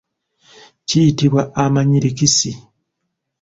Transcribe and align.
Kiyitibwa 0.87 1.41
amanyirikisi. 1.63 2.51